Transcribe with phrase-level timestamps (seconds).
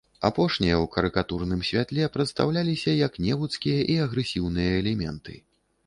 [0.27, 5.43] Апошнія ў карыкатурным святле прадстаўляліся як невуцкія і агрэсіўныя элементы.